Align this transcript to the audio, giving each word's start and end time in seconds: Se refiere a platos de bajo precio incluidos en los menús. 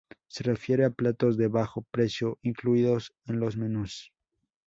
Se 0.25 0.41
refiere 0.41 0.83
a 0.83 0.89
platos 0.89 1.37
de 1.37 1.47
bajo 1.47 1.83
precio 1.83 2.39
incluidos 2.41 3.13
en 3.27 3.39
los 3.39 3.55
menús. 3.55 4.11